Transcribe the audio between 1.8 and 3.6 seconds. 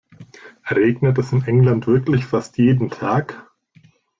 wirklich fast jeden Tag?